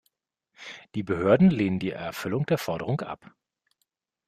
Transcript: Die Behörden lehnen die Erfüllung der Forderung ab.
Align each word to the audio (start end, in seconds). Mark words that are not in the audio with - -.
Die 0.95 1.03
Behörden 1.03 1.51
lehnen 1.51 1.77
die 1.77 1.91
Erfüllung 1.91 2.47
der 2.47 2.57
Forderung 2.57 3.01
ab. 3.01 3.35